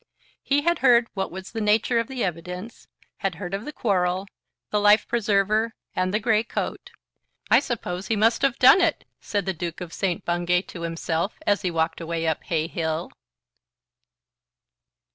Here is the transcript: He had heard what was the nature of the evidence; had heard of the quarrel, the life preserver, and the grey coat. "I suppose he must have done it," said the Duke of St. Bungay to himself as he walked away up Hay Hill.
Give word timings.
He 0.41 0.63
had 0.63 0.79
heard 0.79 1.07
what 1.13 1.29
was 1.31 1.51
the 1.51 1.61
nature 1.61 1.99
of 1.99 2.07
the 2.07 2.23
evidence; 2.23 2.87
had 3.17 3.35
heard 3.35 3.53
of 3.53 3.65
the 3.65 3.71
quarrel, 3.71 4.25
the 4.71 4.79
life 4.79 5.07
preserver, 5.07 5.75
and 5.95 6.11
the 6.11 6.19
grey 6.19 6.41
coat. 6.41 6.89
"I 7.51 7.59
suppose 7.59 8.07
he 8.07 8.15
must 8.15 8.41
have 8.41 8.57
done 8.57 8.81
it," 8.81 9.05
said 9.19 9.45
the 9.45 9.53
Duke 9.53 9.79
of 9.79 9.93
St. 9.93 10.25
Bungay 10.25 10.63
to 10.63 10.81
himself 10.81 11.37
as 11.45 11.61
he 11.61 11.69
walked 11.69 12.01
away 12.01 12.25
up 12.25 12.41
Hay 12.45 12.65
Hill. 12.65 13.11